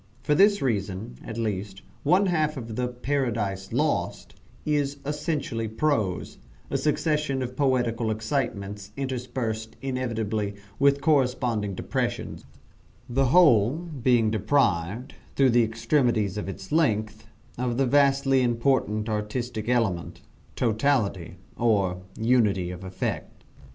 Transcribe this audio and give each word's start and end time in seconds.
For 0.23 0.33
this 0.33 0.63
reason, 0.63 1.19
at 1.23 1.37
least, 1.37 1.83
one 2.01 2.25
half 2.25 2.57
of 2.57 2.75
the 2.75 2.87
"Paradise 2.87 3.71
Lost" 3.71 4.33
is 4.65 4.97
essentially 5.05 5.67
prose 5.67 6.39
a 6.71 6.77
succession 6.79 7.43
of 7.43 7.55
poetical 7.55 8.09
excitements 8.09 8.91
interspersed, 8.97 9.75
inevitably, 9.79 10.55
with 10.79 11.01
corresponding 11.01 11.75
depressions 11.75 12.45
the 13.07 13.25
whole 13.25 13.73
being 13.73 14.31
deprived, 14.31 15.13
through 15.35 15.51
the 15.51 15.63
extremeness 15.67 16.35
of 16.35 16.49
its 16.49 16.71
length, 16.71 17.27
of 17.59 17.77
the 17.77 17.85
vastly 17.85 18.41
important 18.41 19.07
artistic 19.07 19.69
element, 19.69 20.21
totality, 20.55 21.37
or 21.59 22.01
unity 22.17 22.71
of 22.71 22.83
effect. 22.83 23.43